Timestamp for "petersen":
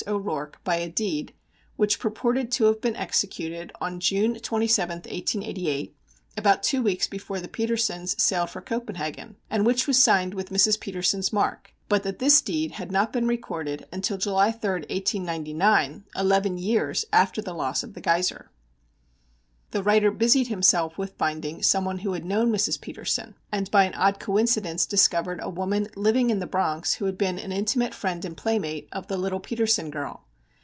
22.81-23.35, 29.39-29.89